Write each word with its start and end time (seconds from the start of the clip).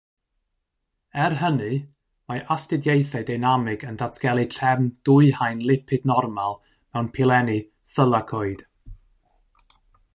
Er 1.23 1.33
hynny, 1.41 1.67
mae 2.31 2.39
astudiaethau 2.55 3.27
deinamig 3.27 3.85
yn 3.91 3.99
datgelu 4.01 4.45
trefn 4.55 4.89
dwyhaen 5.09 5.61
lipid 5.71 6.07
normal 6.13 6.57
mewn 6.95 7.11
pilenni 7.19 7.59
thylacoid. 7.99 8.65